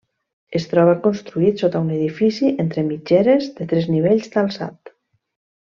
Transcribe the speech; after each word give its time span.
Es 0.59 0.63
troba 0.71 0.95
construït 1.03 1.61
sota 1.63 1.83
un 1.87 1.91
edifici 1.97 2.51
entre 2.65 2.87
mitgeres 2.89 3.53
de 3.61 3.71
tres 3.75 3.89
nivells 3.97 4.37
d'alçat. 4.37 4.95